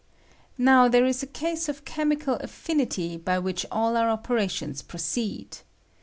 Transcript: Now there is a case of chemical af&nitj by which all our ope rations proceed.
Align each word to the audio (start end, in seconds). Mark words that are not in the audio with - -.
Now 0.57 0.87
there 0.87 1.05
is 1.05 1.21
a 1.21 1.27
case 1.27 1.69
of 1.69 1.85
chemical 1.85 2.33
af&nitj 2.41 3.23
by 3.23 3.37
which 3.37 3.67
all 3.71 3.95
our 3.95 4.09
ope 4.09 4.29
rations 4.29 4.81
proceed. 4.81 5.59